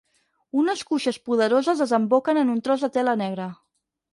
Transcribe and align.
Unes 0.61 0.81
cuixes 0.91 1.19
poderoses 1.27 1.83
desemboquen 1.83 2.41
en 2.45 2.53
un 2.55 2.65
tros 2.69 2.87
de 2.87 2.91
tela 2.97 3.17
negra. 3.25 3.47